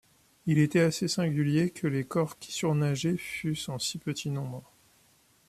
Il 0.47 0.57
était 0.57 0.79
assez 0.79 1.07
singulier 1.07 1.69
que 1.69 1.85
les 1.85 2.03
corps 2.05 2.39
qui 2.39 2.51
surnageaient 2.51 3.17
fussent 3.17 3.69
en 3.69 3.77
si 3.77 3.99
petit 3.99 4.31
nombre. 4.31 4.63